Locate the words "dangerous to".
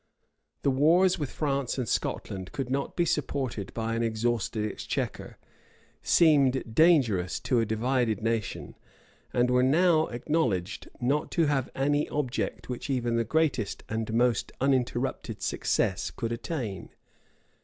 6.73-7.59